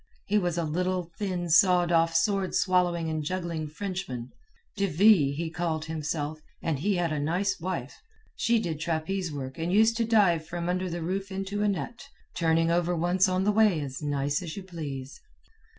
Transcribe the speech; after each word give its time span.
He 0.25 0.39
was 0.39 0.57
a 0.57 0.63
little, 0.63 1.11
thin, 1.19 1.47
sawed 1.47 1.91
off, 1.91 2.15
sword 2.15 2.55
swallowing 2.55 3.07
and 3.07 3.23
juggling 3.23 3.67
Frenchman. 3.67 4.31
De 4.75 4.87
Ville, 4.87 5.31
he 5.35 5.51
called 5.51 5.85
himself, 5.85 6.39
and 6.59 6.79
he 6.79 6.95
had 6.95 7.11
a 7.11 7.19
nice 7.19 7.59
wife. 7.59 7.99
She 8.35 8.57
did 8.57 8.79
trapeze 8.79 9.31
work 9.31 9.59
and 9.59 9.71
used 9.71 9.95
to 9.97 10.03
dive 10.03 10.43
from 10.47 10.69
under 10.69 10.89
the 10.89 11.03
roof 11.03 11.31
into 11.31 11.61
a 11.61 11.67
net, 11.67 12.01
turning 12.33 12.71
over 12.71 12.95
once 12.95 13.29
on 13.29 13.43
the 13.43 13.51
way 13.51 13.79
as 13.79 14.01
nice 14.01 14.41
as 14.41 14.57
you 14.57 14.63
please. 14.63 15.21